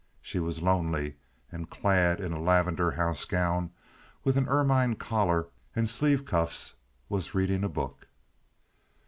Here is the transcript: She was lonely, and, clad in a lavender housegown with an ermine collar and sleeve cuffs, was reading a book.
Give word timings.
She 0.19 0.39
was 0.39 0.63
lonely, 0.63 1.17
and, 1.51 1.69
clad 1.69 2.19
in 2.19 2.33
a 2.33 2.41
lavender 2.41 2.89
housegown 2.93 3.69
with 4.23 4.35
an 4.35 4.47
ermine 4.49 4.95
collar 4.95 5.49
and 5.75 5.87
sleeve 5.87 6.25
cuffs, 6.25 6.73
was 7.07 7.35
reading 7.35 7.63
a 7.63 7.69
book. 7.69 8.07